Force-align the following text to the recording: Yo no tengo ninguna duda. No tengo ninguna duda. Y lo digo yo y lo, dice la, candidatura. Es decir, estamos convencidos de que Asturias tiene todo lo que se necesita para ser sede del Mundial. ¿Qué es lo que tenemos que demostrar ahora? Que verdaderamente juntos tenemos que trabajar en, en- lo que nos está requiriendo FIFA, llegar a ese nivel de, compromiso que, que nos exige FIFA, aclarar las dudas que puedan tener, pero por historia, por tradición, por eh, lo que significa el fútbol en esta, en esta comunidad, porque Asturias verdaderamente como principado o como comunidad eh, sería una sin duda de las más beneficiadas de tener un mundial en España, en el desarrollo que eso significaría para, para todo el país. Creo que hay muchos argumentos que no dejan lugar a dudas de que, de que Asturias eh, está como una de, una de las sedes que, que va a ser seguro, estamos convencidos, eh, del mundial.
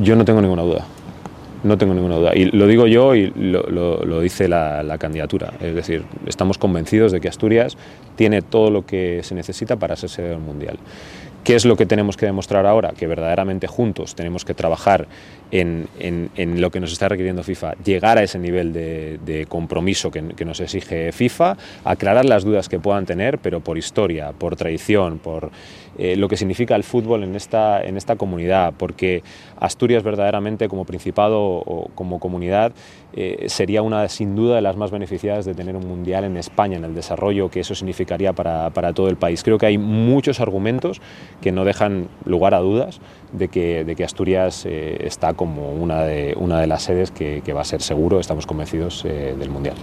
Yo 0.00 0.16
no 0.16 0.24
tengo 0.24 0.40
ninguna 0.40 0.62
duda. 0.62 0.86
No 1.64 1.76
tengo 1.76 1.92
ninguna 1.92 2.16
duda. 2.16 2.36
Y 2.36 2.44
lo 2.44 2.66
digo 2.66 2.86
yo 2.86 3.14
y 3.16 3.32
lo, 3.34 4.20
dice 4.20 4.48
la, 4.48 4.96
candidatura. 4.98 5.52
Es 5.60 5.74
decir, 5.74 6.04
estamos 6.26 6.56
convencidos 6.56 7.10
de 7.10 7.20
que 7.20 7.28
Asturias 7.28 7.76
tiene 8.16 8.42
todo 8.42 8.70
lo 8.70 8.86
que 8.86 9.22
se 9.24 9.34
necesita 9.34 9.76
para 9.76 9.96
ser 9.96 10.08
sede 10.08 10.28
del 10.28 10.38
Mundial. 10.38 10.78
¿Qué 11.48 11.54
es 11.54 11.64
lo 11.64 11.76
que 11.76 11.86
tenemos 11.86 12.18
que 12.18 12.26
demostrar 12.26 12.66
ahora? 12.66 12.90
Que 12.92 13.06
verdaderamente 13.06 13.66
juntos 13.68 14.14
tenemos 14.14 14.44
que 14.44 14.52
trabajar 14.52 15.08
en, 15.50 15.88
en- 15.98 16.60
lo 16.60 16.70
que 16.70 16.78
nos 16.78 16.92
está 16.92 17.08
requiriendo 17.08 17.42
FIFA, 17.42 17.72
llegar 17.82 18.18
a 18.18 18.22
ese 18.22 18.38
nivel 18.38 18.74
de, 18.74 19.46
compromiso 19.48 20.10
que, 20.10 20.22
que 20.36 20.44
nos 20.44 20.60
exige 20.60 21.10
FIFA, 21.10 21.56
aclarar 21.84 22.26
las 22.26 22.44
dudas 22.44 22.68
que 22.68 22.78
puedan 22.78 23.06
tener, 23.06 23.38
pero 23.38 23.60
por 23.60 23.78
historia, 23.78 24.32
por 24.32 24.56
tradición, 24.56 25.18
por 25.18 25.50
eh, 25.96 26.16
lo 26.16 26.28
que 26.28 26.36
significa 26.36 26.76
el 26.76 26.84
fútbol 26.84 27.24
en 27.24 27.34
esta, 27.34 27.82
en 27.82 27.96
esta 27.96 28.16
comunidad, 28.16 28.74
porque 28.76 29.22
Asturias 29.58 30.02
verdaderamente 30.02 30.68
como 30.68 30.84
principado 30.84 31.40
o 31.40 31.88
como 31.94 32.20
comunidad 32.20 32.72
eh, 33.14 33.46
sería 33.48 33.80
una 33.80 34.06
sin 34.08 34.36
duda 34.36 34.56
de 34.56 34.60
las 34.60 34.76
más 34.76 34.90
beneficiadas 34.90 35.46
de 35.46 35.54
tener 35.54 35.74
un 35.76 35.88
mundial 35.88 36.24
en 36.24 36.36
España, 36.36 36.76
en 36.76 36.84
el 36.84 36.94
desarrollo 36.94 37.50
que 37.50 37.60
eso 37.60 37.74
significaría 37.74 38.34
para, 38.34 38.68
para 38.70 38.92
todo 38.92 39.08
el 39.08 39.16
país. 39.16 39.42
Creo 39.42 39.56
que 39.56 39.64
hay 39.66 39.78
muchos 39.78 40.40
argumentos 40.40 41.00
que 41.40 41.52
no 41.52 41.64
dejan 41.64 42.08
lugar 42.24 42.54
a 42.54 42.58
dudas 42.58 43.00
de 43.32 43.48
que, 43.48 43.84
de 43.84 43.96
que 43.96 44.04
Asturias 44.04 44.64
eh, 44.66 44.98
está 45.06 45.34
como 45.34 45.72
una 45.72 46.02
de, 46.02 46.34
una 46.38 46.60
de 46.60 46.66
las 46.66 46.82
sedes 46.82 47.10
que, 47.10 47.42
que 47.44 47.52
va 47.52 47.60
a 47.62 47.64
ser 47.64 47.82
seguro, 47.82 48.20
estamos 48.20 48.46
convencidos, 48.46 49.04
eh, 49.04 49.34
del 49.38 49.50
mundial. 49.50 49.76